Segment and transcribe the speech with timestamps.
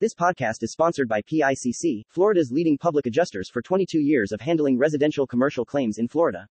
[0.00, 4.78] This podcast is sponsored by PICC, Florida's leading public adjusters for 22 years of handling
[4.78, 6.46] residential commercial claims in Florida.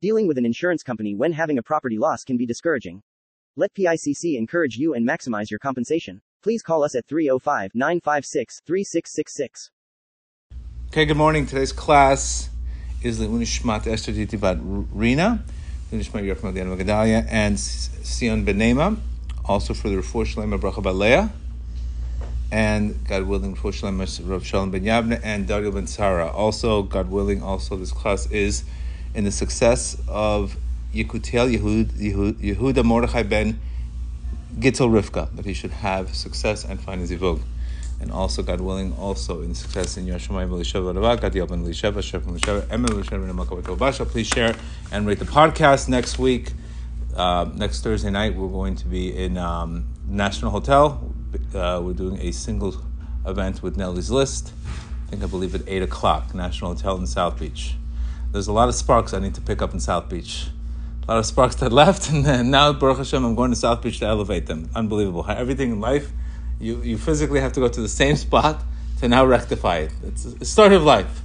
[0.00, 3.02] Dealing with an insurance company when having a property loss can be discouraging.
[3.56, 6.20] Let PICC encourage you and maximize your compensation.
[6.40, 9.70] Please call us at 305 956 3666.
[10.86, 11.46] Okay, good morning.
[11.46, 12.48] Today's class
[13.02, 14.60] is the Unishmat Esther Titibat
[14.92, 15.42] Rina,
[15.90, 18.98] Unishmat Yerkma Diana Magadalia, and Sion Benema,
[19.44, 21.32] also for the Refuah Shalem Bracha Balea
[22.54, 26.28] and God willing, Rav Shalom Ben Yavne and Dario Ben Sara.
[26.28, 28.62] Also, God willing, also this class is
[29.12, 30.56] in the success of
[30.94, 33.58] Yekutiel Yehud, Yehud, Yehuda Mordechai Ben
[34.56, 37.40] Gittel Rivka, that he should have success and find his zivug.
[38.00, 42.38] And also, God willing, also in success in Yashomai Velisheva Ravak, Gad Yelban Lisheva, Shefim
[42.38, 44.54] Lisheva, Emel Lisheva, and Makabot Please share
[44.92, 46.52] and rate the podcast next week.
[47.16, 51.13] Uh, next Thursday night, we're going to be in um, National Hotel
[51.54, 52.76] uh, we're doing a single
[53.26, 54.52] event with Nelly's List.
[55.06, 57.74] I think I believe at 8 o'clock, National Hotel in South Beach.
[58.32, 60.48] There's a lot of sparks I need to pick up in South Beach.
[61.06, 63.82] A lot of sparks that left, and then now, Baruch Hashem, I'm going to South
[63.82, 64.70] Beach to elevate them.
[64.74, 65.24] Unbelievable.
[65.28, 66.10] Everything in life,
[66.60, 68.62] you, you physically have to go to the same spot
[69.00, 69.92] to now rectify it.
[70.02, 71.22] It's a start of life.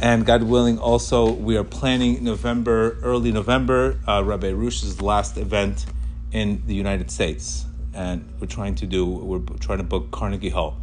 [0.00, 5.86] And God willing, also, we are planning November, early November, uh, Rabbi Arush's last event
[6.32, 7.64] in the United States
[7.94, 10.76] and we're trying to do we're trying to book Carnegie Hall.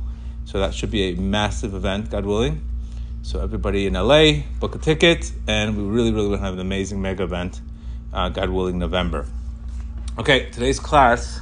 [0.45, 2.61] So that should be a massive event, God willing.
[3.23, 6.59] So everybody in LA, book a ticket, and we really, really want to have an
[6.59, 7.61] amazing mega event,
[8.11, 9.27] uh, God willing, November.
[10.17, 11.41] Okay, today's class.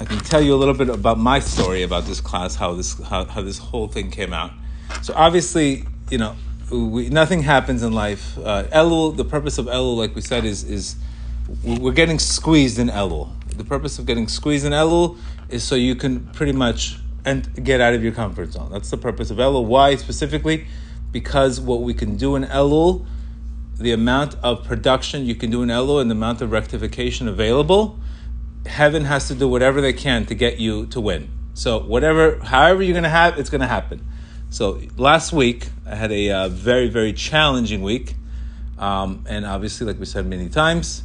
[0.00, 3.00] I can tell you a little bit about my story about this class, how this
[3.00, 4.50] how, how this whole thing came out.
[5.02, 6.34] So obviously, you know,
[6.70, 8.36] we, nothing happens in life.
[8.36, 10.96] Uh, Elul, the purpose of Elul, like we said, is is
[11.62, 13.30] we're getting squeezed in Elul.
[13.56, 17.80] The purpose of getting squeezed in Elul is so you can pretty much and get
[17.80, 18.70] out of your comfort zone.
[18.72, 19.64] That's the purpose of Elul.
[19.64, 20.66] Why specifically?
[21.12, 23.06] Because what we can do in Elul,
[23.78, 27.98] the amount of production you can do in Elul and the amount of rectification available,
[28.66, 31.30] heaven has to do whatever they can to get you to win.
[31.54, 34.06] So whatever, however you're going to have, it's going to happen.
[34.50, 38.14] So last week I had a uh, very very challenging week,
[38.78, 41.04] um, and obviously, like we said many times,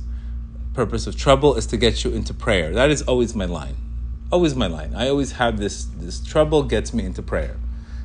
[0.77, 2.71] purpose of trouble is to get you into prayer.
[2.71, 3.75] That is always my line.
[4.31, 4.93] Always my line.
[4.93, 7.57] I always have this this trouble gets me into prayer.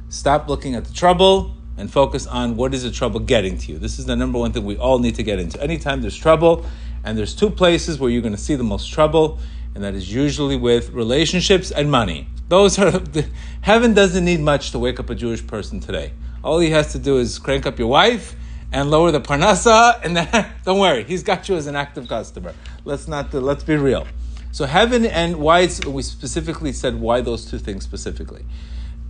[0.09, 3.79] Stop looking at the trouble and focus on what is the trouble getting to you.
[3.79, 5.63] This is the number one thing we all need to get into.
[5.63, 6.65] Anytime there's trouble,
[7.05, 9.39] and there's two places where you're going to see the most trouble,
[9.75, 12.27] and that is usually with relationships and money.
[12.49, 13.03] Those are
[13.61, 16.13] heaven doesn't need much to wake up a Jewish person today.
[16.43, 18.35] All he has to do is crank up your wife
[18.73, 22.55] and lower the parnasa, and then don't worry, he's got you as an active customer.
[22.85, 24.07] Let's not uh, let's be real.
[24.51, 28.45] So heaven and why it's, we specifically said why those two things specifically.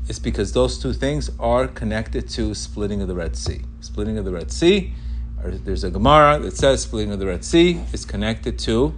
[0.08, 3.62] It's because those two things are connected to splitting of the Red Sea.
[3.80, 4.94] Splitting of the Red Sea.
[5.44, 8.94] There's a Gemara that says splitting of the Red Sea is connected to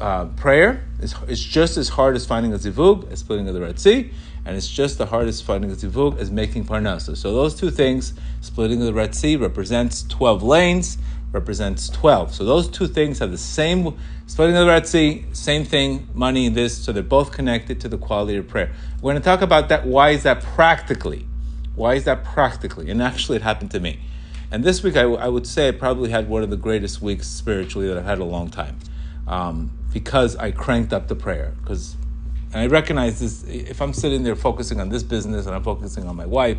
[0.00, 0.84] uh, prayer.
[1.00, 4.10] It's, it's, just as hard as finding a zivug as splitting of the Red Sea
[4.44, 7.16] and it's just the hardest finding a zivug as making parnasa.
[7.16, 10.98] So those two things, splitting of the Red Sea represents 12 lanes,
[11.32, 12.34] represents 12.
[12.34, 13.96] So those two things have the same,
[14.26, 17.88] splitting of the Red Sea, same thing, money in this, so they're both connected to
[17.88, 18.72] the quality of prayer.
[18.96, 19.86] We're going to talk about that.
[19.86, 21.26] Why is that practically?
[21.74, 22.90] Why is that practically?
[22.90, 24.00] And actually it happened to me.
[24.50, 27.00] And this week, I, w- I would say I probably had one of the greatest
[27.00, 28.78] weeks spiritually that I've had a long time.
[29.30, 31.54] Um, because I cranked up the prayer.
[31.60, 31.96] Because
[32.52, 36.16] I recognize this, if I'm sitting there focusing on this business and I'm focusing on
[36.16, 36.58] my wife,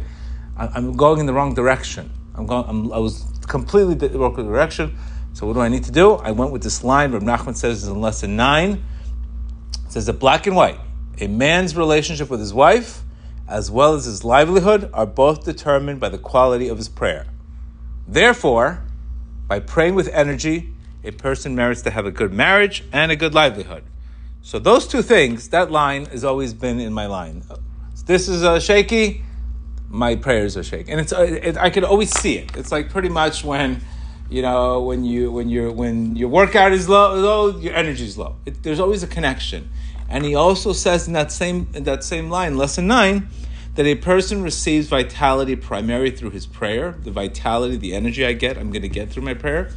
[0.55, 2.11] I'm going in the wrong direction.
[2.33, 4.97] I'm going, I'm, i was completely the wrong direction.
[5.33, 6.13] So what do I need to do?
[6.13, 8.83] I went with this line Reb Nachman says in lesson nine.
[9.85, 10.79] It says that black and white,
[11.19, 13.01] a man's relationship with his wife,
[13.47, 17.27] as well as his livelihood, are both determined by the quality of his prayer.
[18.07, 18.83] Therefore,
[19.47, 20.73] by praying with energy,
[21.03, 23.83] a person merits to have a good marriage and a good livelihood.
[24.41, 27.43] So those two things, that line has always been in my line.
[28.05, 29.23] This is a shaky,
[29.89, 32.55] my prayers are shaky, and it's uh, it, I could always see it.
[32.55, 33.81] It's like pretty much when
[34.29, 38.17] you know when you when you when your workout is low, low your energy is
[38.17, 38.37] low.
[38.45, 39.69] It, there's always a connection,
[40.09, 43.27] and he also says in that same in that same line, lesson nine,
[43.75, 46.95] that a person receives vitality primarily through his prayer.
[47.03, 49.71] The vitality, the energy I get, I'm going to get through my prayer.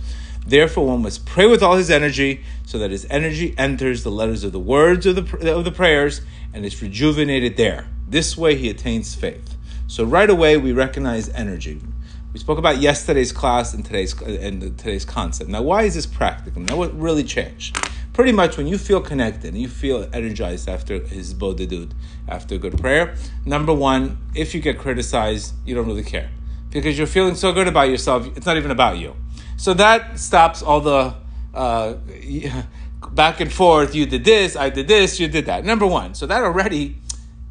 [0.46, 4.44] Therefore, one must pray with all his energy so that his energy enters the letters
[4.44, 6.20] of the words of the, of the prayers
[6.52, 7.86] and is rejuvenated there.
[8.08, 9.56] This way, he attains faith.
[9.86, 11.80] So, right away, we recognize energy.
[12.32, 15.48] We spoke about yesterday's class and today's and today's concept.
[15.50, 16.62] Now, why is this practical?
[16.62, 17.78] Now, what really changed?
[18.14, 21.90] pretty much when you feel connected and you feel energized after hisbodedut,
[22.28, 23.14] after a good prayer,
[23.44, 26.30] number one, if you get criticized, you don't really care.
[26.70, 29.14] Because you're feeling so good about yourself, it's not even about you.
[29.56, 31.14] So that stops all the
[31.54, 31.94] uh,
[33.12, 33.94] back and forth.
[33.94, 35.64] You did this, I did this, you did that.
[35.64, 36.14] Number one.
[36.14, 36.98] So that already,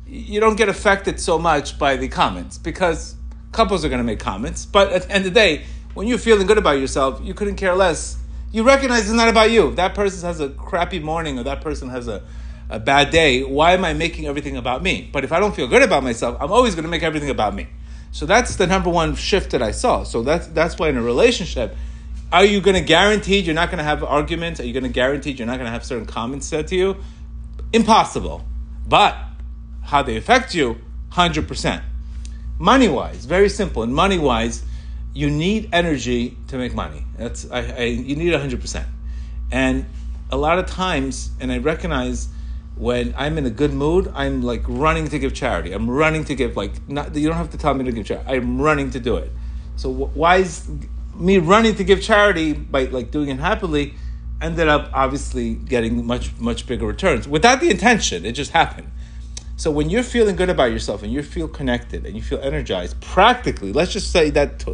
[0.06, 3.16] you don't get affected so much by the comments because
[3.52, 4.66] couples are going to make comments.
[4.66, 5.64] But at the end of the day,
[5.94, 8.18] when you're feeling good about yourself, you couldn't care less.
[8.52, 9.74] You recognize it's not about you.
[9.76, 12.24] that person has a crappy morning or that person has a,
[12.70, 13.44] a bad day.
[13.44, 15.10] Why am I making everything about me?
[15.12, 17.56] But if I don't feel good about myself, I'm always going to make everything about
[17.56, 17.68] me.
[18.12, 20.04] So that's the number one shift that I saw.
[20.04, 21.76] So that's that's why in a relationship,
[22.34, 24.60] are you going to guarantee you're not going to have arguments?
[24.60, 26.98] Are you going to guarantee you're not going to have certain comments said to you?
[27.72, 28.44] Impossible.
[28.88, 29.16] But
[29.84, 30.78] how they affect you,
[31.12, 31.84] 100%.
[32.58, 33.84] Money wise, very simple.
[33.84, 34.64] And money wise,
[35.14, 37.06] you need energy to make money.
[37.18, 38.86] That's I, I, you need 100%.
[39.52, 39.86] And
[40.32, 42.30] a lot of times, and I recognize
[42.76, 45.72] when I'm in a good mood, I'm like running to give charity.
[45.72, 48.28] I'm running to give like not you don't have to tell me to give charity.
[48.28, 49.32] I'm running to do it.
[49.76, 50.68] So why is
[51.16, 53.94] me running to give charity by like doing it happily
[54.42, 58.26] ended up obviously getting much much bigger returns without the intention.
[58.26, 58.92] It just happened.
[59.56, 63.00] So when you're feeling good about yourself and you feel connected and you feel energized
[63.02, 64.66] practically let's just say that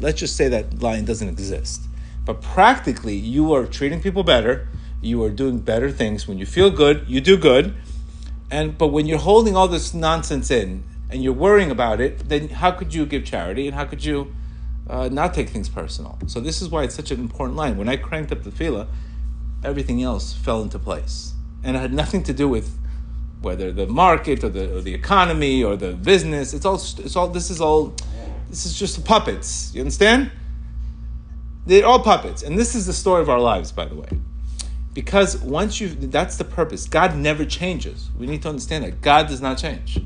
[0.00, 1.82] let's just say that line doesn't exist.
[2.24, 4.68] But practically you are treating people better.
[5.00, 6.26] You are doing better things.
[6.26, 7.74] When you feel good you do good.
[8.50, 12.48] And but when you're holding all this nonsense in and you're worrying about it then
[12.48, 14.34] how could you give charity and how could you
[14.92, 16.18] uh, not take things personal.
[16.26, 17.78] So this is why it's such an important line.
[17.78, 18.86] When I cranked up the tefillah,
[19.64, 21.32] everything else fell into place,
[21.64, 22.78] and it had nothing to do with
[23.40, 26.52] whether the market or the, or the economy or the business.
[26.52, 26.74] It's all.
[26.74, 27.28] It's all.
[27.28, 27.94] This is all.
[28.50, 29.74] This is just puppets.
[29.74, 30.30] You understand?
[31.64, 34.08] They're all puppets, and this is the story of our lives, by the way.
[34.92, 36.86] Because once you, that's the purpose.
[36.86, 38.10] God never changes.
[38.18, 39.98] We need to understand that God does not change.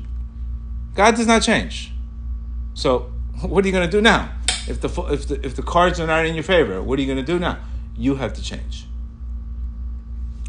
[0.95, 1.91] God does not change.
[2.73, 3.11] So,
[3.41, 4.31] what are you going to do now?
[4.67, 7.07] If the, if the, if the cards are not in your favor, what are you
[7.07, 7.59] going to do now?
[7.95, 8.87] You have to change.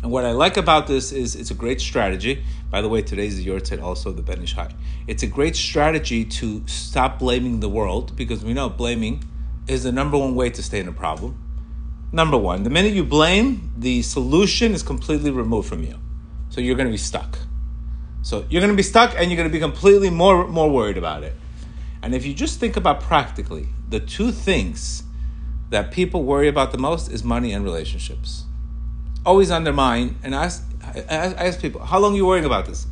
[0.02, 2.44] And what I like about this is it's a great strategy.
[2.70, 4.72] By the way, today's the Yortzeit, also the Ben Chai.
[5.06, 9.24] It's a great strategy to stop blaming the world because we know blaming
[9.66, 11.42] is the number one way to stay in a problem.
[12.12, 15.98] Number one, the minute you blame, the solution is completely removed from you.
[16.48, 17.38] So you're going to be stuck.
[18.22, 20.96] So you're going to be stuck and you're going to be completely more, more worried
[20.96, 21.34] about it.
[22.02, 25.02] And if you just think about practically, the two things
[25.70, 28.44] that people worry about the most is money and relationships.
[29.24, 30.94] Always undermine and ask, I
[31.48, 32.86] ask people, how long are you worrying about this?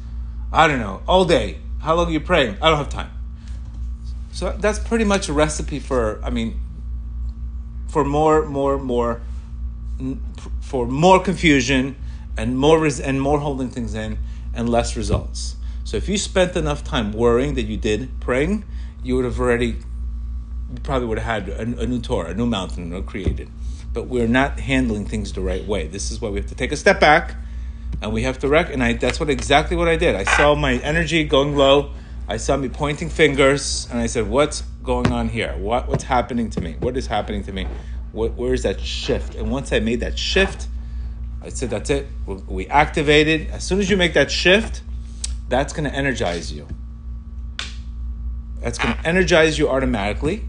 [0.52, 1.58] I don't know, all day.
[1.80, 2.56] How long are you praying?
[2.60, 3.10] I don't have time.
[4.32, 6.60] So that's pretty much a recipe for, I mean,
[7.88, 9.22] for more, more, more,
[10.60, 11.96] for more confusion
[12.36, 14.18] and more and more holding things in
[14.52, 15.56] and less results.
[15.84, 18.64] So if you spent enough time worrying that you did praying,
[19.02, 19.76] you would have already,
[20.72, 23.50] you probably would have had a, a new Torah, a new mountain created.
[23.92, 25.86] But we're not handling things the right way.
[25.86, 27.34] This is why we have to take a step back,
[28.02, 28.98] and we have to recognize.
[28.98, 30.14] That's what exactly what I did.
[30.14, 31.92] I saw my energy going low.
[32.28, 35.54] I saw me pointing fingers, and I said, "What's going on here?
[35.56, 36.76] What what's happening to me?
[36.80, 37.66] What is happening to me?
[38.12, 40.68] What, where is that shift?" And once I made that shift,
[41.40, 42.06] I said, "That's it.
[42.26, 43.48] We activated.
[43.50, 44.82] As soon as you make that shift,
[45.48, 46.66] that's going to energize you."
[48.60, 50.42] That's going to energize you automatically,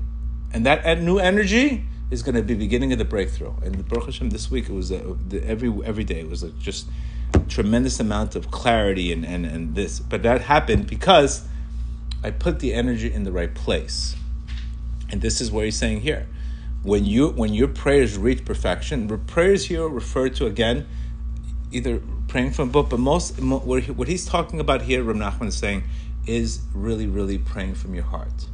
[0.53, 3.53] and that new energy is going to be beginning of the breakthrough.
[3.63, 6.43] And the Baruch Hashem this week it was a, the, every every day it was
[6.43, 6.87] a just
[7.49, 9.99] tremendous amount of clarity and, and and this.
[9.99, 11.47] But that happened because
[12.23, 14.15] I put the energy in the right place,
[15.09, 16.27] and this is what he's saying here.
[16.83, 20.87] When you when your prayers reach perfection, prayers here refer to again
[21.71, 25.57] either praying from a book, but most what he's talking about here, Ram Nachman is
[25.57, 25.83] saying
[26.25, 28.47] is really, really praying from your heart.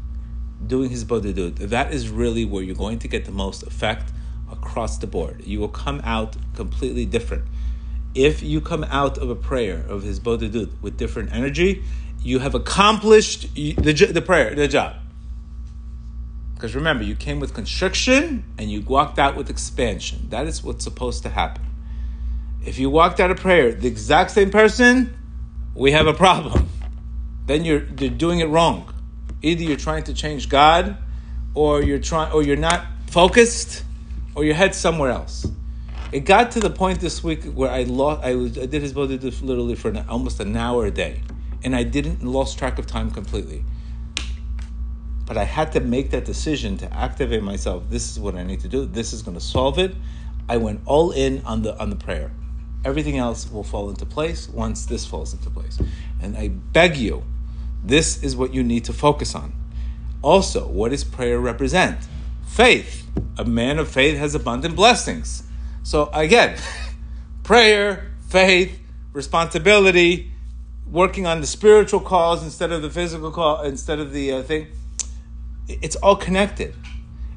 [0.67, 1.57] Doing hisbodedut.
[1.57, 4.11] That is really where you're going to get the most effect
[4.51, 5.43] across the board.
[5.45, 7.43] You will come out completely different.
[8.15, 11.83] If you come out of a prayer of hisbodedut with different energy,
[12.21, 14.95] you have accomplished the, the prayer, the job.
[16.53, 20.27] Because remember, you came with constriction and you walked out with expansion.
[20.29, 21.65] That is what's supposed to happen.
[22.65, 25.17] If you walked out of prayer, the exact same person,
[25.75, 26.69] we have a problem
[27.45, 28.92] then you're you're doing it wrong.
[29.43, 30.97] Either you're trying to change God,
[31.53, 33.83] or you're trying, or you're not focused,
[34.33, 35.45] or your head's somewhere else.
[36.13, 38.23] It got to the point this week where I lost.
[38.23, 41.21] I was I did his body literally for an, almost an hour a day,
[41.63, 43.65] and I didn't lost track of time completely.
[45.25, 47.89] But I had to make that decision to activate myself.
[47.89, 48.85] This is what I need to do.
[48.85, 49.95] This is going to solve it.
[50.47, 52.31] I went all in on the on the prayer.
[52.85, 55.79] Everything else will fall into place once this falls into place.
[56.21, 57.23] And I beg you,
[57.83, 59.53] this is what you need to focus on.
[60.21, 61.99] Also, what does prayer represent?
[62.47, 63.05] Faith.
[63.37, 65.43] A man of faith has abundant blessings.
[65.83, 66.57] So again,
[67.43, 68.79] prayer, faith,
[69.11, 70.31] responsibility,
[70.89, 74.67] working on the spiritual cause instead of the physical cause, instead of the uh, thing.
[75.67, 76.73] It's all connected.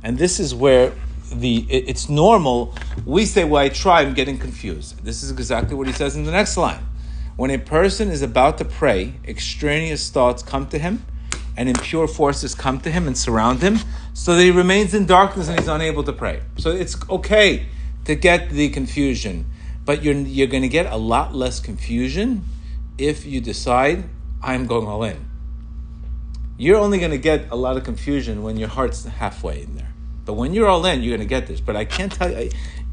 [0.02, 0.92] And this is where
[1.32, 2.74] the it's normal.
[3.04, 5.02] We say, "Well, I try." I'm getting confused.
[5.04, 6.84] This is exactly what he says in the next line.
[7.36, 11.04] When a person is about to pray, extraneous thoughts come to him,
[11.56, 13.78] and impure forces come to him and surround him,
[14.14, 16.42] so that he remains in darkness and he's unable to pray.
[16.58, 17.66] So it's okay
[18.04, 19.46] to get the confusion,
[19.84, 22.44] but you're you're going to get a lot less confusion
[22.98, 24.04] if you decide
[24.42, 25.28] I'm going all in.
[26.58, 29.92] You're only going to get a lot of confusion when your heart's halfway in there.
[30.24, 31.60] But when you're all in, you're going to get this.
[31.60, 32.50] But I can't tell you,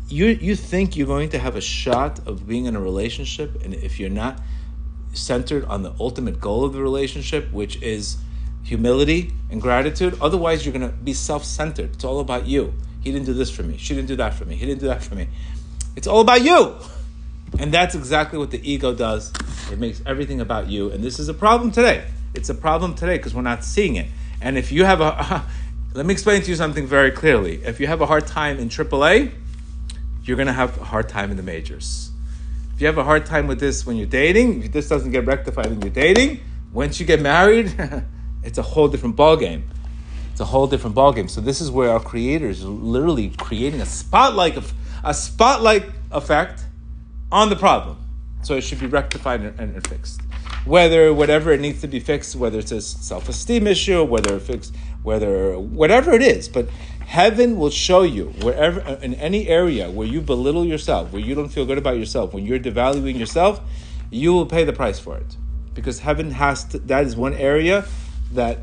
[0.10, 3.74] you you think you're going to have a shot of being in a relationship, and
[3.74, 4.40] if you're not
[5.14, 8.18] centered on the ultimate goal of the relationship, which is
[8.64, 11.94] humility and gratitude, otherwise you're going to be self-centered.
[11.94, 12.74] It's all about you.
[13.02, 13.78] He didn't do this for me.
[13.78, 14.56] She didn't do that for me.
[14.56, 15.28] He didn't do that for me.
[15.96, 16.76] It's all about you.
[17.60, 19.32] And that's exactly what the ego does.
[19.72, 20.90] It makes everything about you.
[20.90, 22.06] And this is a problem today.
[22.34, 24.08] It's a problem today because we're not seeing it.
[24.42, 25.46] And if you have a,
[25.94, 27.64] let me explain to you something very clearly.
[27.64, 29.34] If you have a hard time in AAA,
[30.24, 32.12] you're going to have a hard time in the majors.
[32.74, 35.26] If you have a hard time with this when you're dating, if this doesn't get
[35.26, 36.40] rectified when you're dating,
[36.72, 37.76] once you get married,
[38.44, 39.64] it's a whole different ballgame.
[40.32, 41.30] It's a whole different ballgame.
[41.30, 46.64] So this is where our creators literally creating a spotlight, of a spotlight effect
[47.32, 47.98] on the problem.
[48.42, 50.22] So it should be rectified and, and fixed.
[50.66, 55.60] Whether whatever it needs to be fixed, whether it's a self-esteem issue, whether fixed, whether
[55.60, 56.68] whatever it is, but
[57.14, 61.50] heaven will show you wherever in any area where you belittle yourself, where you don't
[61.50, 63.62] feel good about yourself, when you're devaluing yourself,
[64.10, 65.38] you will pay the price for it.
[65.76, 67.86] Because heaven has to, that is one area
[68.32, 68.62] that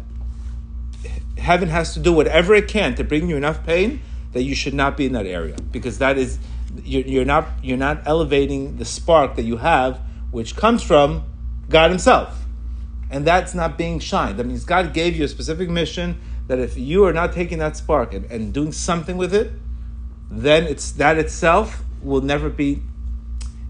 [1.39, 4.03] heaven has to do whatever it can to bring you enough pain
[4.33, 5.55] that you should not be in that area.
[5.71, 6.41] Because that is
[6.83, 10.01] you're not you're not elevating the spark that you have,
[10.33, 11.23] which comes from
[11.69, 12.37] God Himself,
[13.13, 14.41] and that's not being shined.
[14.41, 16.21] That means God gave you a specific mission.
[16.51, 19.53] That if you are not taking that spark and, and doing something with it,
[20.29, 22.83] then it's that itself will never be.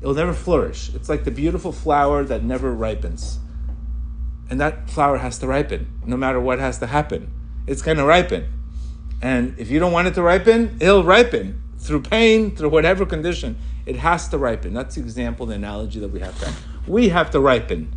[0.00, 0.90] It'll never flourish.
[0.94, 3.38] It's like the beautiful flower that never ripens.
[4.48, 7.30] And that flower has to ripen, no matter what has to happen.
[7.66, 8.50] It's to ripen.
[9.20, 13.58] And if you don't want it to ripen, it'll ripen through pain, through whatever condition,
[13.84, 14.72] it has to ripen.
[14.72, 16.64] That's the example, the analogy that we have to have.
[16.88, 17.92] We have to ripen.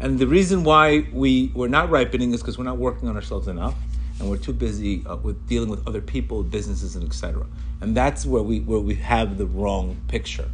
[0.00, 3.48] And the reason why we, we're not ripening is because we're not working on ourselves
[3.48, 3.74] enough
[4.18, 7.46] and we're too busy uh, with dealing with other people, businesses, and etc.
[7.80, 10.50] And that's where we, where we have the wrong picture.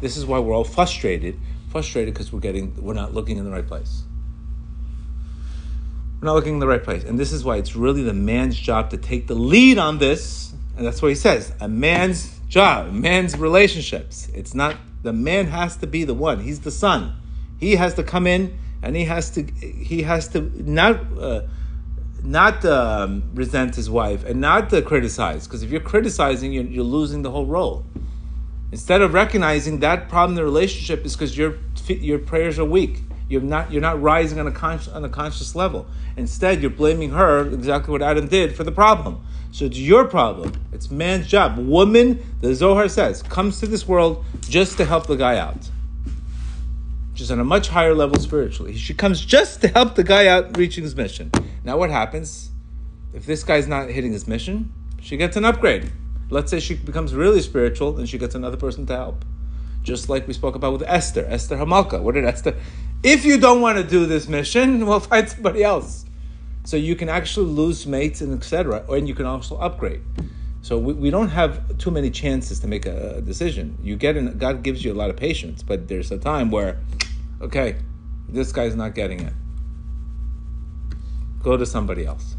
[0.00, 1.38] This is why we're all frustrated,
[1.70, 4.02] frustrated because we're getting, we're not looking in the right place.
[6.20, 7.02] We're not looking in the right place.
[7.04, 10.52] And this is why it's really the man's job to take the lead on this
[10.76, 14.28] and that's what he says a man's job, a man's relationships.
[14.34, 16.40] It's not, the man has to be the one.
[16.40, 17.14] He's the son.
[17.58, 21.42] He has to come in and he has to, he has to not, uh,
[22.22, 25.46] not um, resent his wife and not uh, criticize.
[25.46, 27.84] Because if you're criticizing, you're, you're losing the whole role.
[28.70, 31.58] Instead of recognizing that problem in the relationship is because your
[31.88, 33.02] your prayers are weak.
[33.28, 35.86] You're not you're not rising on a conscious on a conscious level.
[36.16, 39.24] Instead, you're blaming her exactly what Adam did for the problem.
[39.50, 40.52] So it's your problem.
[40.72, 41.58] It's man's job.
[41.58, 45.70] Woman, the Zohar says, comes to this world just to help the guy out.
[47.30, 48.76] On a much higher level spiritually.
[48.76, 51.30] She comes just to help the guy out reaching his mission.
[51.64, 52.50] Now what happens?
[53.14, 55.90] If this guy's not hitting his mission, she gets an upgrade.
[56.30, 59.24] Let's say she becomes really spiritual, then she gets another person to help.
[59.82, 62.00] Just like we spoke about with Esther, Esther Hamalka.
[62.00, 62.54] What did Esther?
[63.02, 66.04] If you don't want to do this mission, well, find somebody else.
[66.64, 68.84] So you can actually lose mates and etc.
[68.88, 70.02] And you can also upgrade.
[70.62, 73.76] So we, we don't have too many chances to make a, decision.
[73.82, 76.78] You get in, God gives you a lot of patience, but there's a time where,
[77.42, 77.76] okay,
[78.28, 79.32] this guy's not getting it.
[81.42, 82.36] Go to somebody else.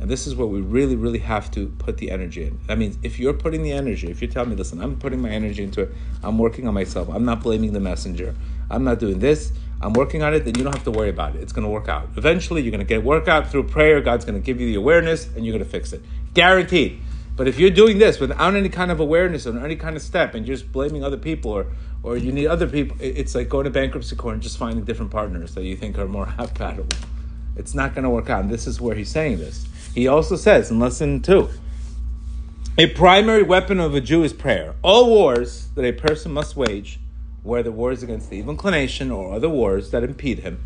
[0.00, 2.58] And this is where we really, really have to put the energy in.
[2.66, 5.30] That means if you're putting the energy, if you tell me, listen, I'm putting my
[5.30, 8.34] energy into it, I'm working on myself, I'm not blaming the messenger,
[8.70, 11.36] I'm not doing this, I'm working on it, then you don't have to worry about
[11.36, 11.42] it.
[11.42, 12.08] It's going to work out.
[12.16, 14.00] Eventually, you're going to get work out through prayer.
[14.00, 16.02] God's going to give you the awareness, and you're going to fix it.
[16.32, 17.00] Guaranteed.
[17.36, 20.34] But if you're doing this without any kind of awareness or any kind of step,
[20.34, 21.66] and you're just blaming other people, or
[22.04, 25.10] or you need other people, it's like going to bankruptcy court and just finding different
[25.10, 26.96] partners that you think are more compatible.
[27.56, 28.42] It's not going to work out.
[28.42, 29.66] And this is where he's saying this.
[29.94, 31.48] He also says in lesson two,
[32.76, 34.74] A primary weapon of a Jew is prayer.
[34.82, 37.00] All wars that a person must wage,
[37.42, 40.60] whether wars against the evil inclination or other wars that impede him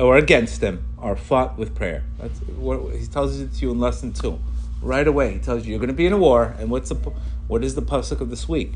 [0.00, 2.04] or against him, are fought with prayer.
[2.18, 4.38] That's what he tells it to you in lesson two.
[4.80, 7.12] Right away, he tells you you're going to be in a war, and what's the
[7.48, 8.74] what is the pasuk of this week?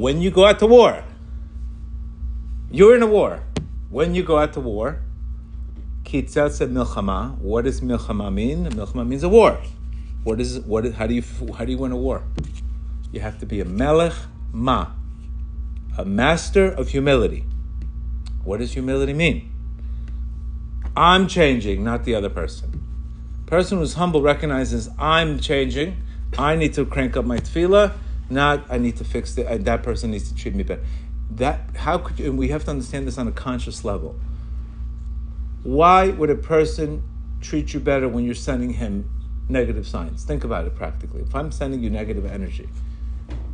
[0.00, 1.04] When you go out to war,
[2.70, 3.42] you're in a war.
[3.90, 5.00] When you go out to war,
[6.04, 7.36] Ki Tetze milchama.
[7.38, 8.66] What does milchama mean?
[8.66, 9.60] Milchama means a war.
[10.24, 10.90] What is what?
[10.92, 11.22] How do you
[11.56, 12.22] how do you win a war?
[13.12, 14.14] You have to be a melech
[14.52, 14.88] ma,
[15.96, 17.44] a master of humility.
[18.44, 19.50] What does humility mean?
[20.96, 22.84] I'm changing, not the other person.
[23.46, 25.96] Person who's humble recognizes I'm changing.
[26.36, 27.94] I need to crank up my tefillah.
[28.30, 29.46] Not I need to fix it.
[29.46, 30.84] Uh, that person needs to treat me better.
[31.30, 32.32] That how could you?
[32.32, 34.18] We have to understand this on a conscious level.
[35.62, 37.02] Why would a person
[37.40, 39.08] treat you better when you're sending him
[39.48, 40.24] negative signs?
[40.24, 41.22] Think about it practically.
[41.22, 42.68] If I'm sending you negative energy,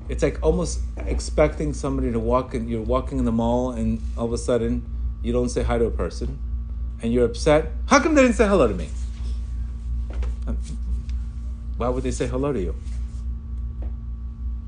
[0.09, 2.69] it's like almost expecting somebody to walk in.
[2.69, 4.85] You're walking in the mall, and all of a sudden,
[5.23, 6.39] you don't say hi to a person,
[7.01, 7.73] and you're upset.
[7.87, 8.89] How come they didn't say hello to me?
[11.77, 12.75] Why would they say hello to you?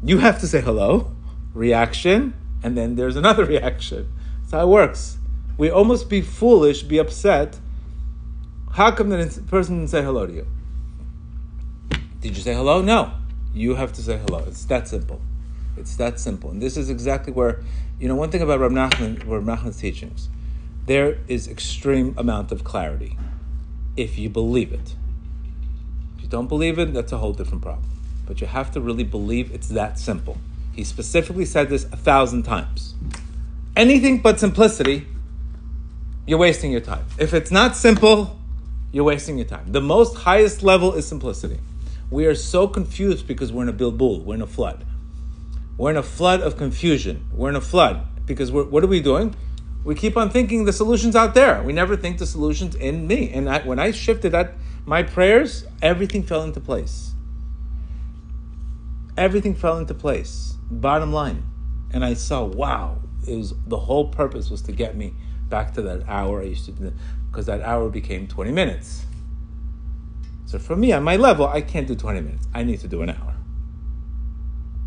[0.03, 1.15] You have to say hello,
[1.55, 4.13] reaction, and then there's another reaction.
[4.41, 5.19] That's how it works.
[5.59, 7.59] We almost be foolish, be upset.
[8.73, 10.47] How come the person didn't say hello to you?
[12.21, 12.83] Did you say hello?
[12.83, 13.13] No.
[13.55, 14.45] You have to say hello.
[14.47, 15.21] It's that simple.
[15.77, 16.51] It's that simple.
[16.51, 17.63] And this is exactly where,
[17.99, 20.29] you know, one thing about Rab Nachman, Nachman's teachings,
[20.87, 23.19] there is extreme amount of clarity
[23.97, 24.95] if you believe it.
[26.27, 27.89] You don't believe it, that's a whole different problem.
[28.27, 30.39] But you have to really believe it's that simple.
[30.73, 32.97] He specifically said this a thousand times.
[33.77, 35.07] Anything but simplicity
[36.27, 37.05] you're wasting your time.
[37.17, 38.37] If it's not simple,
[38.91, 39.71] you're wasting your time.
[39.71, 41.61] The most highest level is simplicity.
[42.11, 44.85] We are so confused because we're in a bilbul, we're in a flood.
[45.79, 47.29] We're in a flood of confusion.
[47.33, 49.37] We're in a flood because what are we doing?
[49.85, 51.63] We keep on thinking the solution's out there.
[51.63, 53.31] We never think the solution's in me.
[53.31, 54.55] And I, when I shifted that,
[54.87, 57.13] my prayers, everything fell into place.
[59.17, 60.55] Everything fell into place.
[60.71, 61.43] Bottom line.
[61.93, 65.15] And I saw, wow, it was the whole purpose was to get me
[65.49, 66.93] back to that hour I used to do,
[67.31, 69.05] because that hour became 20 minutes.
[70.45, 72.47] So for me, on my level, I can't do 20 minutes.
[72.55, 73.35] I need to do an hour.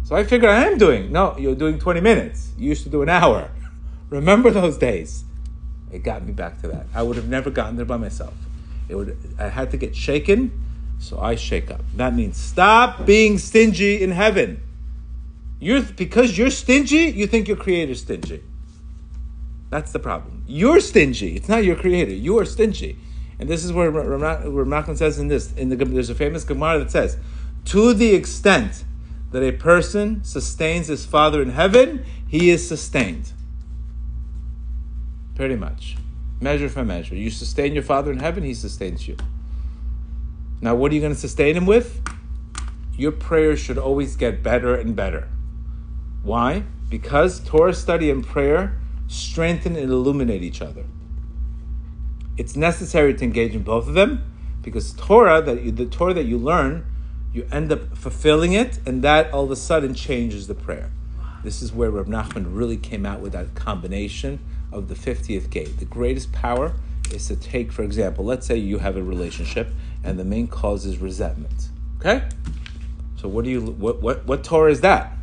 [0.03, 1.11] So I figured I am doing.
[1.11, 2.53] No, you're doing 20 minutes.
[2.57, 3.51] You used to do an hour.
[4.09, 5.25] Remember those days.
[5.91, 6.85] It got me back to that.
[6.93, 8.33] I would have never gotten there by myself.
[8.89, 9.17] It would.
[9.37, 10.51] I had to get shaken,
[10.99, 11.81] so I shake up.
[11.95, 14.61] That means stop being stingy in heaven.
[15.59, 17.11] You're because you're stingy.
[17.11, 18.43] You think your creator's stingy.
[19.69, 20.43] That's the problem.
[20.47, 21.35] You're stingy.
[21.35, 22.11] It's not your creator.
[22.11, 22.97] You are stingy.
[23.39, 26.91] And this is where Ramachman says in this, in the there's a famous Gemara that
[26.91, 27.17] says,
[27.65, 28.83] to the extent
[29.31, 33.31] that a person sustains his father in heaven, he is sustained.
[35.35, 35.95] Pretty much.
[36.41, 37.15] Measure for measure.
[37.15, 39.17] You sustain your father in heaven, he sustains you.
[40.61, 42.01] Now, what are you going to sustain him with?
[42.97, 45.29] Your prayers should always get better and better.
[46.23, 46.63] Why?
[46.89, 50.85] Because Torah study and prayer strengthen and illuminate each other.
[52.37, 56.25] It's necessary to engage in both of them because Torah that you, the Torah that
[56.25, 56.85] you learn,
[57.33, 60.91] you end up fulfilling it, and that all of a sudden changes the prayer.
[61.43, 64.39] This is where Rab Nachman really came out with that combination
[64.71, 65.77] of the 50th gate.
[65.79, 66.73] The greatest power
[67.11, 69.69] is to take, for example, let's say you have a relationship
[70.03, 71.69] and the main cause is resentment.
[71.99, 72.27] Okay?
[73.17, 75.13] So what do you what what, what Torah is that?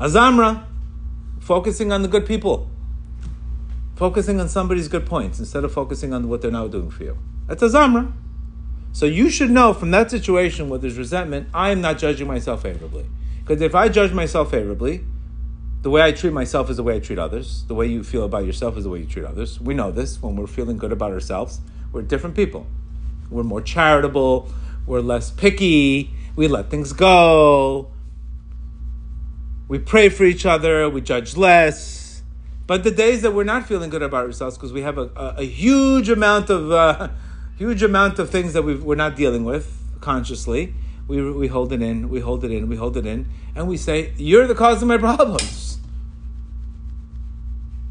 [0.00, 0.64] Azamra
[1.40, 2.68] focusing on the good people,
[3.96, 7.18] focusing on somebody's good points instead of focusing on what they're now doing for you.
[7.46, 8.12] That's Azamra.
[8.92, 12.62] So you should know from that situation where there's resentment, I am not judging myself
[12.62, 13.06] favorably.
[13.40, 15.04] Because if I judge myself favorably,
[15.82, 17.64] the way I treat myself is the way I treat others.
[17.68, 19.60] The way you feel about yourself is the way you treat others.
[19.60, 21.60] We know this when we're feeling good about ourselves.
[21.92, 22.66] We're different people.
[23.30, 24.50] We're more charitable.
[24.86, 26.10] We're less picky.
[26.36, 27.90] We let things go
[29.68, 32.22] we pray for each other, we judge less.
[32.66, 35.34] But the days that we're not feeling good about ourselves because we have a, a,
[35.38, 37.10] a, huge amount of uh,
[37.56, 40.74] huge amount of things that we are not dealing with consciously,
[41.06, 43.76] we, we hold it in, we hold it in, we hold it in, and we
[43.76, 45.67] say, "You're the cause of my problems."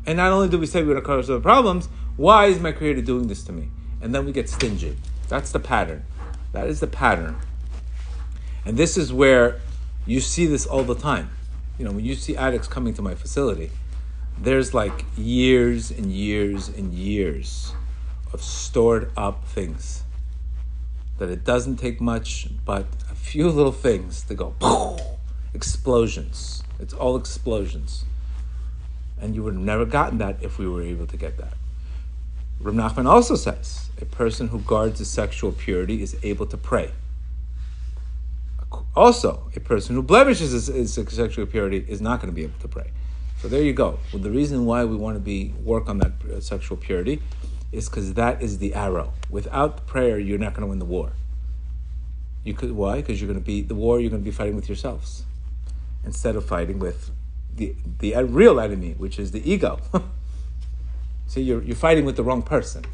[0.07, 2.71] And not only do we say we're going to cause the problems, why is my
[2.71, 3.69] Creator doing this to me?
[4.01, 4.97] And then we get stingy.
[5.27, 6.03] That's the pattern.
[6.53, 7.35] That is the pattern.
[8.65, 9.59] And this is where
[10.07, 11.29] you see this all the time
[11.77, 13.69] you know, when you see addicts coming to my facility,
[14.39, 17.73] there's like years and years and years
[18.33, 20.03] of stored up things
[21.17, 24.55] that it doesn't take much but a few little things to go
[25.53, 26.63] explosions.
[26.79, 28.05] It's all explosions.
[29.19, 31.53] And you would have never gotten that if we were able to get that.
[32.59, 36.91] Rav Nachman also says a person who guards his sexual purity is able to pray.
[38.95, 42.59] Also, a person who blemishes his, his sexual purity is not going to be able
[42.59, 42.91] to pray.
[43.39, 43.99] So there you go.
[44.11, 47.21] Well, the reason why we want to be work on that uh, sexual purity
[47.71, 49.13] is because that is the arrow.
[49.29, 51.11] Without prayer, you're not going to win the war.
[52.43, 52.97] You could why?
[52.97, 53.99] Because you're going to be the war.
[53.99, 55.23] You're going to be fighting with yourselves
[56.03, 57.11] instead of fighting with
[57.57, 59.79] the the real enemy, which is the ego.
[61.27, 62.85] See, you're you're fighting with the wrong person.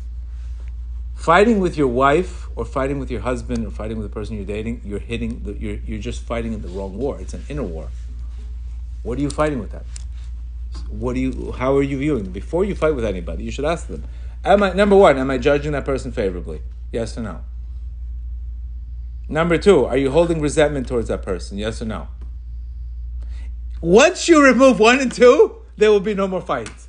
[1.15, 4.45] Fighting with your wife, or fighting with your husband, or fighting with the person you're
[4.45, 5.43] dating, you're hitting.
[5.43, 7.19] The, you're you're just fighting in the wrong war.
[7.19, 7.89] It's an inner war.
[9.03, 9.85] What are you fighting with that?
[10.89, 11.51] What do you?
[11.53, 12.33] How are you viewing them?
[12.33, 14.03] Before you fight with anybody, you should ask them.
[14.43, 15.17] Am I number one?
[15.17, 16.61] Am I judging that person favorably?
[16.91, 17.41] Yes or no?
[19.29, 21.57] Number two, are you holding resentment towards that person?
[21.57, 22.09] Yes or no?
[23.83, 26.87] Once you remove one and two, there will be no more fights.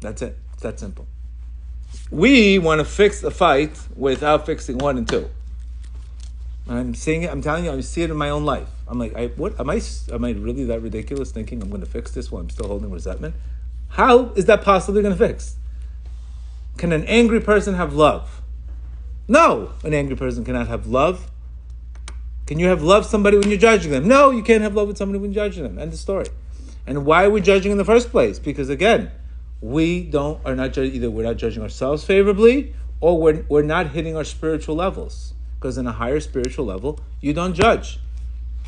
[0.00, 0.38] That's it.
[0.54, 1.06] It's that simple.
[2.10, 5.28] We want to fix a fight without fixing one and two.
[6.66, 7.30] I'm seeing it.
[7.30, 8.68] I'm telling you, I see it in my own life.
[8.88, 9.82] I'm like, I, what am I?
[10.10, 11.32] Am I really that ridiculous?
[11.32, 13.34] Thinking I'm going to fix this while I'm still holding resentment?
[13.88, 15.56] How is that possibly going to fix?
[16.78, 18.40] Can an angry person have love?
[19.28, 21.30] No, an angry person cannot have love.
[22.46, 24.08] Can you have love somebody when you're judging them?
[24.08, 25.78] No, you can't have love with somebody when you're judging them.
[25.78, 26.26] End of story.
[26.86, 28.38] And why are we judging in the first place?
[28.38, 29.10] Because again,
[29.60, 33.90] we don't are not judging either we're not judging ourselves favorably or we're, we're not
[33.90, 35.34] hitting our spiritual levels.
[35.58, 38.00] Because in a higher spiritual level, you don't judge.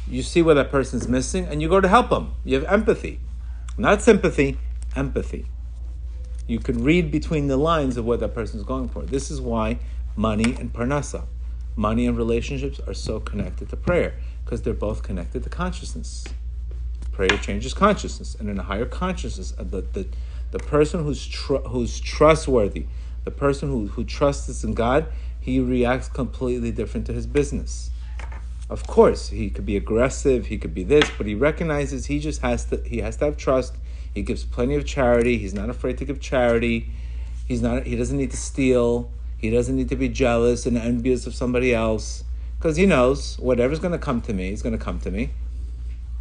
[0.09, 2.35] You see where that person's missing and you go to help them.
[2.45, 3.19] You have empathy.
[3.77, 4.59] Not sympathy,
[4.95, 5.47] empathy.
[6.47, 9.03] You can read between the lines of what that person's going for.
[9.03, 9.79] This is why
[10.15, 11.25] money and parnasa,
[11.77, 16.25] money and relationships are so connected to prayer because they're both connected to consciousness.
[17.13, 20.07] Prayer changes consciousness, and in a higher consciousness, uh, the, the,
[20.51, 22.87] the person who's, tr- who's trustworthy,
[23.25, 25.07] the person who, who trusts in God,
[25.41, 27.91] he reacts completely different to his business.
[28.71, 32.41] Of course, he could be aggressive, he could be this, but he recognizes he just
[32.41, 33.77] has to he has to have trust.
[34.15, 35.37] He gives plenty of charity.
[35.37, 36.91] He's not afraid to give charity.
[37.47, 39.11] He's not he doesn't need to steal.
[39.45, 42.25] He doesn't need to be jealous and envious of somebody else
[42.57, 45.33] because he knows whatever's going to come to me is going to come to me.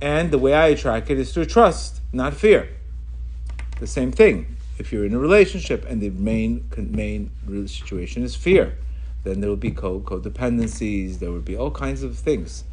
[0.02, 2.68] And the way I attract it is through trust, not fear.
[3.80, 4.58] The same thing.
[4.78, 7.32] If you're in a relationship and the main main
[7.66, 8.78] situation is fear,
[9.24, 11.20] then there will be co codependencies.
[11.20, 12.66] There will be all kinds of things,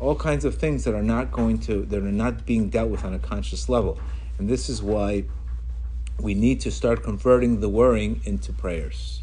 [0.00, 3.04] all kinds of things that are not going to that are not being dealt with
[3.04, 4.00] on a conscious level.
[4.40, 5.26] And this is why
[6.18, 9.21] we need to start converting the worrying into prayers.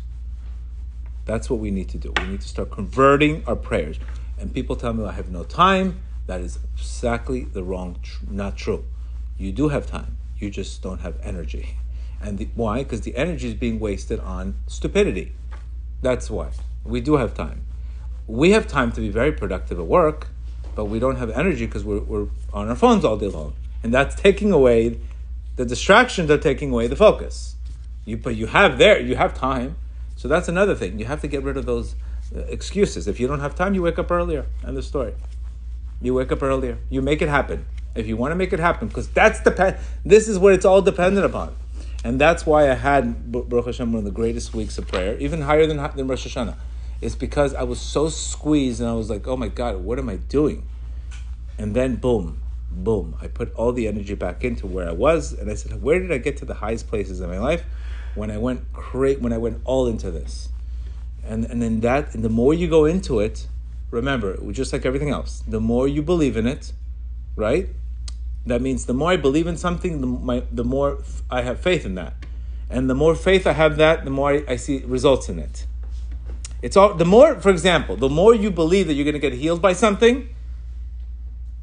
[1.29, 2.11] That's what we need to do.
[2.17, 3.99] We need to start converting our prayers.
[4.39, 6.01] And people tell me I have no time.
[6.25, 8.83] That is exactly the wrong, tr- not true.
[9.37, 10.17] You do have time.
[10.39, 11.75] You just don't have energy.
[12.19, 12.81] And the, why?
[12.81, 15.33] Because the energy is being wasted on stupidity.
[16.01, 16.49] That's why.
[16.83, 17.63] We do have time.
[18.25, 20.29] We have time to be very productive at work,
[20.73, 23.53] but we don't have energy because we're, we're on our phones all day long.
[23.83, 24.99] And that's taking away,
[25.57, 27.55] the distractions are taking away the focus.
[28.03, 29.75] You, but you have there, you have time.
[30.19, 30.99] So that's another thing.
[30.99, 31.95] You have to get rid of those
[32.35, 33.07] uh, excuses.
[33.07, 34.45] If you don't have time, you wake up earlier.
[34.67, 35.13] End the story.
[36.01, 36.77] You wake up earlier.
[36.89, 37.65] You make it happen.
[37.95, 39.77] If you want to make it happen, because that's depend.
[40.03, 41.55] This is what it's all dependent upon,
[42.03, 45.39] and that's why I had Baruch Hashem one of the greatest weeks of prayer, even
[45.39, 46.57] higher than than Rosh Hashanah.
[46.99, 50.09] It's because I was so squeezed, and I was like, "Oh my God, what am
[50.09, 50.67] I doing?"
[51.57, 55.49] And then, boom, boom, I put all the energy back into where I was, and
[55.49, 57.63] I said, "Where did I get to the highest places in my life?"
[58.19, 60.49] When I went cra- when I went all into this.
[61.25, 63.47] And and then that and the more you go into it,
[63.91, 66.73] remember, just like everything else, the more you believe in it,
[67.35, 67.69] right?
[68.45, 71.85] That means the more I believe in something, the, my, the more I have faith
[71.85, 72.13] in that.
[72.69, 75.65] And the more faith I have that, the more I, I see results in it.
[76.61, 79.33] It's all the more, for example, the more you believe that you're going to get
[79.33, 80.29] healed by something,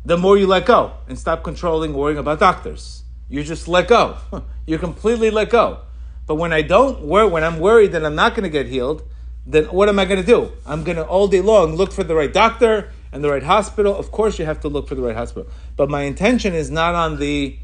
[0.04, 3.02] the more you let go and stop controlling, worrying about doctors.
[3.28, 4.18] You just let go.
[4.66, 5.80] you completely let go.
[6.26, 9.02] But when I don't worry, when I'm worried that I'm not going to get healed,
[9.46, 10.52] then what am I going to do?
[10.66, 13.94] I'm going to all day long look for the right doctor and the right hospital.
[13.94, 15.50] Of course, you have to look for the right hospital.
[15.76, 17.56] But my intention is not on the,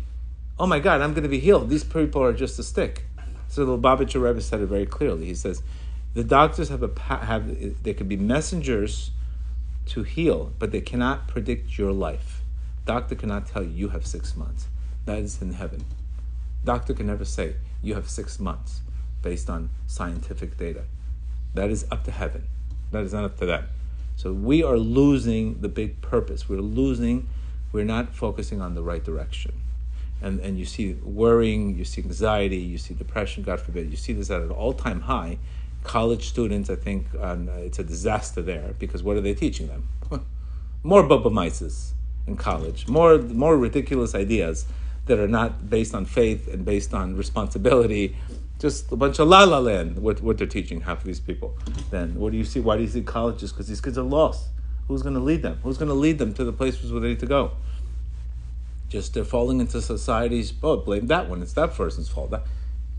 [0.59, 1.69] oh my God, I'm going to be healed.
[1.71, 3.05] These people are just a stick.
[3.49, 5.27] So the Lubavitcher Rebbe said it very clearly.
[5.27, 5.63] He says,
[6.15, 9.11] the doctors have a have they could be messengers
[9.87, 12.43] to heal, but they cannot predict your life.
[12.85, 14.69] Doctor cannot tell you you have six months.
[15.07, 15.85] That is in heaven.
[16.65, 18.81] Doctor can never say you have six months
[19.23, 20.85] based on scientific data.
[21.55, 22.45] That is up to heaven.
[22.91, 23.69] That is not up to them.
[24.17, 26.49] So we are losing the big purpose.
[26.49, 27.29] We're losing,
[27.73, 29.53] we're not focusing on the right direction.
[30.21, 33.91] And, and you see worrying, you see anxiety, you see depression, God forbid.
[33.91, 35.39] You see this at an all time high.
[35.83, 39.89] College students, I think um, it's a disaster there because what are they teaching them?
[40.85, 41.93] more bubbe meises
[42.29, 44.67] in college, more, more ridiculous ideas
[45.07, 48.17] that are not based on faith and based on responsibility
[48.63, 51.59] just a bunch of la la land what, what they're teaching half of these people.
[51.91, 52.61] Then what do you see?
[52.61, 53.51] Why do you see colleges?
[53.51, 54.51] Because these kids are lost.
[54.87, 55.59] Who's going to lead them?
[55.65, 57.51] Who's going to lead them to the places where they need to go?
[58.89, 61.43] Just they're falling into society's oh blame that one.
[61.43, 62.31] It's that person's fault.
[62.31, 62.45] That,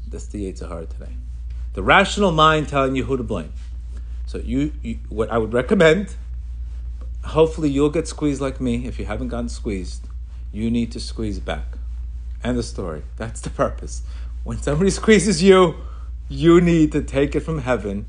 [0.10, 1.14] that's the Sahara today.
[1.74, 3.54] The rational mind telling you who to blame.
[4.26, 6.16] So you, you what i would recommend
[7.24, 8.86] hopefully you'll get squeezed like me.
[8.86, 10.10] If you haven't gotten squeezed
[10.52, 11.78] you need to squeeze back
[12.44, 14.04] and the story that's the purpose
[14.44, 15.76] when somebody squeezes you,
[16.30, 18.06] you need to take it from heaven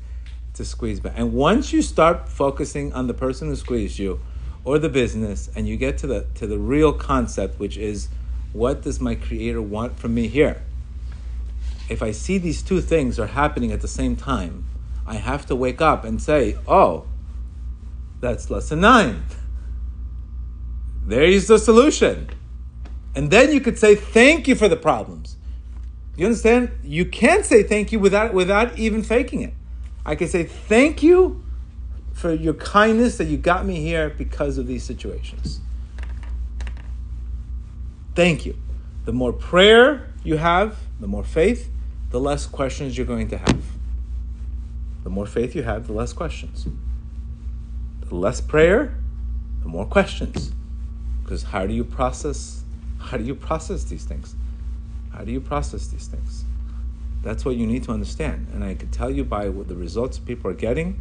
[0.53, 1.13] to squeeze back.
[1.15, 4.19] And once you start focusing on the person who squeezed you
[4.63, 8.09] or the business and you get to the to the real concept which is
[8.53, 10.63] what does my creator want from me here?
[11.89, 14.65] If I see these two things are happening at the same time,
[15.05, 17.05] I have to wake up and say, "Oh,
[18.21, 19.23] that's lesson 9."
[21.05, 22.29] There is the solution.
[23.15, 25.37] And then you could say, "Thank you for the problems."
[26.17, 26.71] You understand?
[26.83, 29.53] You can't say thank you without without even faking it.
[30.05, 31.43] I can say thank you
[32.13, 35.59] for your kindness that you got me here because of these situations.
[38.15, 38.55] Thank you.
[39.03, 41.69] The more prayer you have, the more faith,
[42.11, 43.63] the less questions you're going to have.
[45.03, 46.65] The more faith you have, the less questions.
[48.07, 48.97] The less prayer,
[49.61, 50.53] the more questions.
[51.21, 52.63] Because how do you process
[53.05, 54.35] how do you process these things?
[55.13, 56.43] How do you process these things?
[57.21, 58.47] That's what you need to understand.
[58.53, 60.99] And I can tell you by what the results people are getting,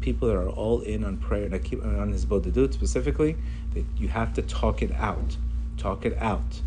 [0.00, 3.36] people that are all in on prayer, and I keep on hisbodedut specifically,
[3.74, 5.36] that you have to talk it out.
[5.76, 6.60] Talk it out.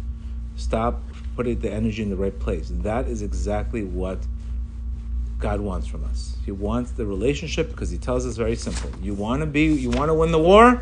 [0.56, 1.02] Stop
[1.36, 2.70] putting the energy in the right place.
[2.72, 4.20] That is exactly what
[5.40, 6.38] God wants from us.
[6.46, 8.90] He wants the relationship because He tells us very simple.
[9.02, 10.82] You want to be, you want to win the war.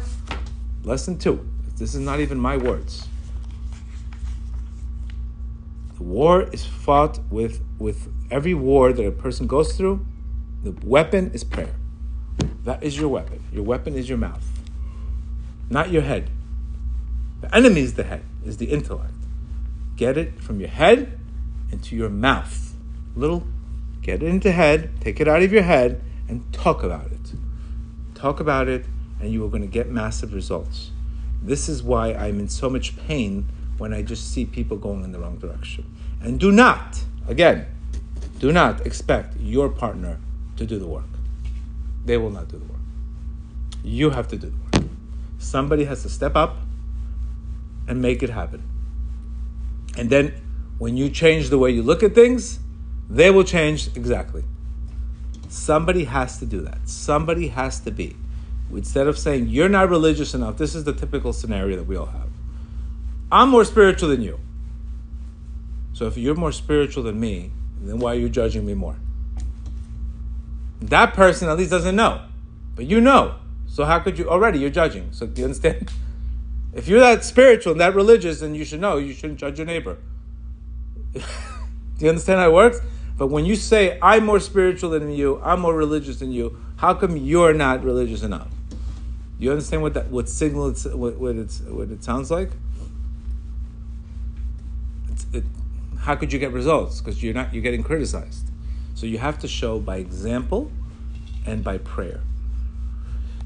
[0.83, 1.45] Lesson two.
[1.77, 3.07] This is not even my words.
[5.95, 10.05] The war is fought with, with every war that a person goes through.
[10.63, 11.75] The weapon is prayer.
[12.63, 13.43] That is your weapon.
[13.51, 14.45] Your weapon is your mouth,
[15.69, 16.29] not your head.
[17.41, 19.13] The enemy is the head, is the intellect.
[19.97, 21.19] Get it from your head
[21.71, 22.73] into your mouth.
[23.15, 23.43] Little,
[24.01, 27.33] get it into head, take it out of your head, and talk about it.
[28.15, 28.85] Talk about it,
[29.19, 30.91] and you are going to get massive results.
[31.41, 35.11] This is why I'm in so much pain when I just see people going in
[35.11, 35.85] the wrong direction.
[36.21, 37.65] And do not, again,
[38.39, 40.19] do not expect your partner
[40.57, 41.03] to do the work.
[42.05, 42.79] They will not do the work.
[43.83, 44.89] You have to do the work.
[45.37, 46.57] Somebody has to step up
[47.87, 48.63] and make it happen.
[49.97, 50.33] And then
[50.77, 52.59] when you change the way you look at things,
[53.09, 54.43] they will change exactly.
[55.49, 56.89] Somebody has to do that.
[56.89, 58.15] Somebody has to be.
[58.71, 62.07] Instead of saying, you're not religious enough, this is the typical scenario that we all
[62.07, 62.22] have.
[63.33, 64.39] I'm more spiritual than you.
[65.93, 68.95] So if you're more spiritual than me, then why are you judging me more?
[70.81, 72.21] That person at least doesn't know,
[72.75, 73.35] but you know.
[73.67, 74.59] So how could you already?
[74.59, 75.11] You're judging.
[75.11, 75.91] So do you understand?
[76.75, 79.67] If you're that spiritual and that religious, then you should know you shouldn't judge your
[79.67, 79.97] neighbor.
[81.13, 81.21] do
[81.99, 82.79] you understand how it works?
[83.15, 86.95] But when you say I'm more spiritual than you, I'm more religious than you, how
[86.95, 88.49] come you're not religious enough?
[89.37, 92.49] Do you understand what that what signal it's, what, what it's what it sounds like?
[95.13, 95.43] It's, it,
[96.03, 96.99] how could you get results?
[96.99, 98.49] Because you're not you're getting criticized.
[98.93, 100.71] So you have to show by example
[101.45, 102.21] and by prayer.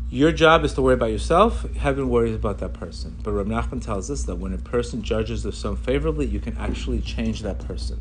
[0.09, 1.71] Your job is to worry about yourself.
[1.75, 3.17] Heaven worries about that person.
[3.21, 6.57] But Rab Nachman tells us that when a person judges the son favorably, you can
[6.57, 7.99] actually change that person.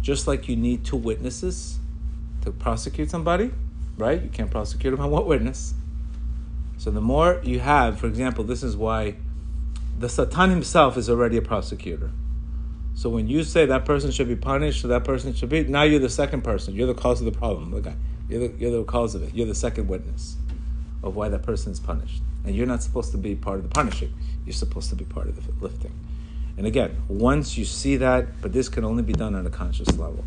[0.00, 1.78] Just like you need two witnesses
[2.42, 3.50] to prosecute somebody,
[3.96, 4.22] right?
[4.22, 5.74] You can't prosecute them on what witness.
[6.76, 9.16] So the more you have, for example, this is why
[9.98, 12.10] the Satan himself is already a prosecutor.
[12.94, 16.00] So when you say that person should be punished, that person should be, now you're
[16.00, 16.74] the second person.
[16.74, 17.80] You're the cause of the problem.
[17.80, 17.94] Guy,
[18.28, 19.34] you're the, you're the cause of it.
[19.34, 20.36] You're the second witness
[21.02, 22.22] of why that person is punished.
[22.44, 24.12] And you're not supposed to be part of the punishing.
[24.44, 25.92] You're supposed to be part of the lifting.
[26.56, 29.88] And again, once you see that, but this can only be done on a conscious
[29.96, 30.24] level.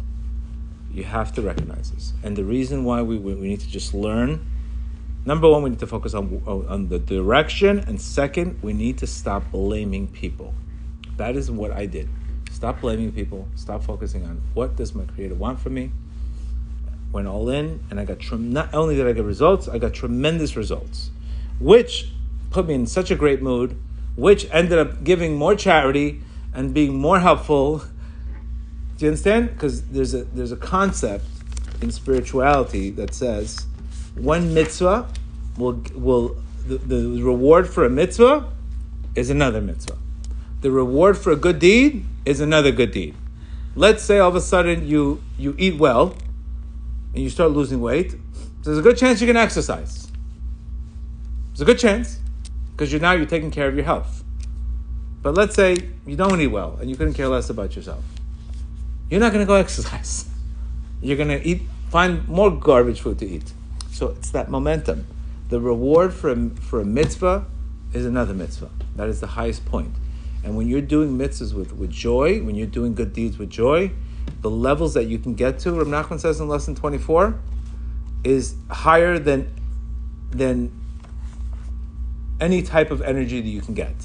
[0.91, 2.13] You have to recognize this.
[2.23, 4.45] And the reason why we, we need to just learn
[5.25, 7.79] number one, we need to focus on, on the direction.
[7.79, 10.53] And second, we need to stop blaming people.
[11.17, 12.09] That is what I did.
[12.65, 13.47] Stop blaming people.
[13.53, 15.91] Stop focusing on what does my creator want from me.
[17.11, 20.55] went all in, and I got not only did I get results, I got tremendous
[20.55, 21.11] results,
[21.59, 22.09] which
[22.49, 23.79] put me in such a great mood,
[24.15, 26.21] which ended up giving more charity
[26.55, 27.83] and being more helpful.
[28.97, 29.51] Do you understand?
[29.51, 31.25] Because there's a there's a concept
[31.83, 33.67] in spirituality that says
[34.15, 35.07] one mitzvah
[35.55, 38.51] will will the, the reward for a mitzvah
[39.13, 39.99] is another mitzvah.
[40.65, 43.13] The reward for a good deed is another good deed.
[43.75, 46.17] Let's say all of a sudden you you eat well
[47.13, 48.15] and you start losing weight.
[48.63, 50.11] There's a good chance you can exercise.
[51.49, 52.19] There's a good chance
[52.71, 54.23] because you're now you're taking care of your health.
[55.21, 58.03] But let's say you don't eat well and you couldn't care less about yourself.
[59.11, 60.27] You're not going to go exercise.
[60.99, 63.53] You're going to eat find more garbage food to eat.
[63.91, 65.05] So it's that momentum.
[65.49, 67.45] The reward for a, for a mitzvah
[67.93, 68.71] is another mitzvah.
[68.95, 69.93] That is the highest point.
[70.45, 73.91] And when you're doing mitzvahs with, with joy, when you're doing good deeds with joy,
[74.41, 77.37] the levels that you can get to, Rav Nachman says in lesson 24,
[78.23, 79.51] is higher than,
[80.29, 80.71] than
[82.39, 83.95] any type of energy that you can get.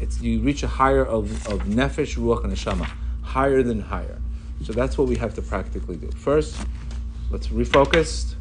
[0.00, 2.88] It's, you reach a higher of, of nefesh, ruach, and neshama,
[3.22, 4.18] higher than higher.
[4.64, 6.10] So that's what we have to practically do.
[6.12, 6.56] First,
[7.30, 8.34] let's refocus,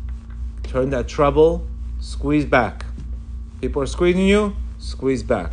[0.64, 1.68] turn that trouble,
[2.00, 2.86] squeeze back.
[3.60, 5.52] People are squeezing you, squeeze back.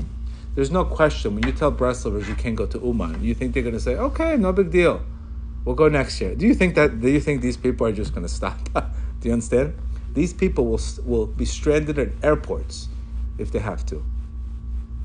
[0.54, 3.62] There's no question when you tell Breslovers you can't go to Uman, you think they're
[3.62, 5.02] going to say, "Okay, no big deal,
[5.64, 7.00] we'll go next year." Do you think that?
[7.00, 8.58] Do you think these people are just going to stop?
[9.20, 9.74] do you understand?
[10.12, 12.88] These people will will be stranded at airports
[13.38, 14.04] if they have to.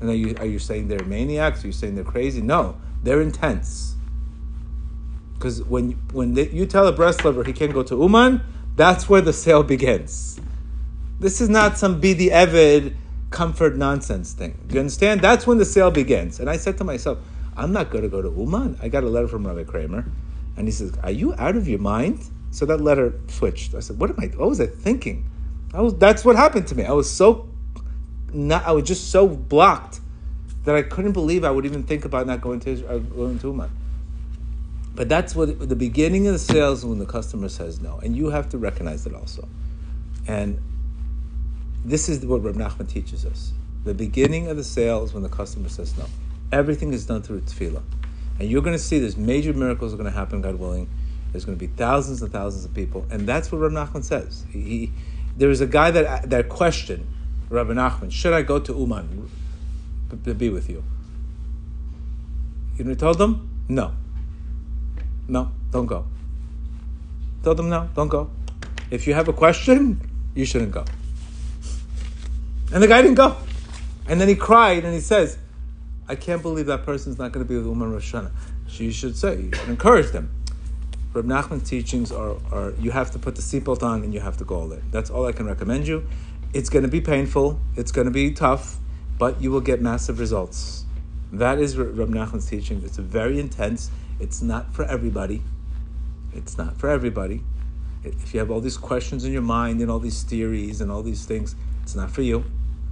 [0.00, 1.64] And are you are you saying they're maniacs?
[1.64, 2.42] Are you saying they're crazy?
[2.42, 3.96] No, they're intense.
[5.34, 8.42] Because when when they, you tell a Breslover he can't go to Uman,
[8.76, 10.38] that's where the sale begins.
[11.20, 12.94] This is not some Bidi Evid
[13.30, 14.58] comfort nonsense thing.
[14.66, 15.20] Do you understand?
[15.20, 16.40] That's when the sale begins.
[16.40, 17.18] And I said to myself,
[17.56, 18.78] I'm not going to go to Uman.
[18.80, 20.06] I got a letter from Rabbi Kramer,
[20.56, 23.74] and he says, "Are you out of your mind?" So that letter switched.
[23.74, 24.26] I said, "What am I?
[24.28, 25.28] What was I thinking?"
[25.74, 25.94] I was.
[25.94, 26.84] That's what happened to me.
[26.84, 27.48] I was so,
[28.32, 28.64] not.
[28.64, 30.00] I was just so blocked
[30.64, 33.48] that I couldn't believe I would even think about not going to uh, going to
[33.48, 33.70] Uman.
[34.94, 38.30] But that's what the beginning of the sales when the customer says no, and you
[38.30, 39.48] have to recognize it also.
[40.28, 40.60] And
[41.88, 43.52] this is what Reb Nachman teaches us.
[43.84, 46.04] The beginning of the sale is when the customer says no.
[46.52, 47.82] Everything is done through tefillah.
[48.38, 50.88] And you're going to see there's major miracles are going to happen, God willing.
[51.32, 53.06] There's going to be thousands and thousands of people.
[53.10, 54.44] And that's what Reb Nachman says.
[54.50, 54.92] He, he,
[55.36, 57.06] there was a guy that, that questioned
[57.48, 59.30] Rabbi Nachman, should I go to Uman
[60.24, 60.84] to be with you?
[62.76, 63.94] You know, he told them, no.
[65.26, 66.06] No, don't go.
[67.42, 68.30] Told them, no, don't go.
[68.90, 70.00] If you have a question,
[70.34, 70.84] you shouldn't go.
[72.72, 73.36] And the guy didn't go.
[74.06, 75.38] And then he cried and he says,
[76.08, 78.30] I can't believe that person's not going to be with Umar Rosh Hashanah.
[78.68, 80.30] So you should say, you should encourage them.
[81.14, 84.36] Reb Nachman's teachings are, are you have to put the seatbelt on and you have
[84.38, 84.82] to go all in.
[84.90, 86.06] That's all I can recommend you.
[86.52, 88.76] It's going to be painful, it's going to be tough,
[89.18, 90.84] but you will get massive results.
[91.32, 92.82] That is Reb Nachman's teaching.
[92.84, 93.90] It's very intense.
[94.20, 95.42] It's not for everybody.
[96.32, 97.42] It's not for everybody.
[98.02, 101.02] If you have all these questions in your mind and all these theories and all
[101.02, 102.44] these things, it's not for you.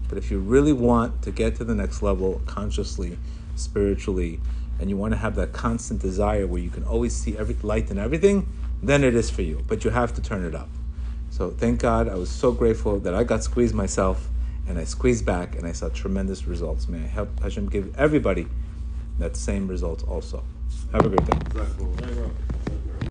[0.08, 3.18] But if you really want to get to the next level consciously,
[3.54, 4.40] spiritually,
[4.78, 7.90] and you want to have that constant desire where you can always see every light
[7.90, 8.46] and everything,
[8.82, 9.64] then it is for you.
[9.66, 10.68] But you have to turn it up.
[11.30, 14.28] So thank God, I was so grateful that I got squeezed myself,
[14.68, 16.88] and I squeezed back, and I saw tremendous results.
[16.88, 18.46] May I help Hashem give everybody
[19.18, 20.44] that same result also.
[20.92, 22.75] Have a great day.